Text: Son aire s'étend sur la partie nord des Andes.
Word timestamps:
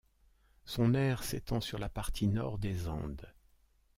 Son 0.65 0.95
aire 0.95 1.23
s'étend 1.23 1.61
sur 1.61 1.77
la 1.77 1.87
partie 1.87 2.25
nord 2.25 2.57
des 2.57 2.87
Andes. 2.87 3.31